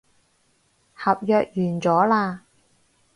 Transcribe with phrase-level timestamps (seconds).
[0.95, 2.39] 合約完咗喇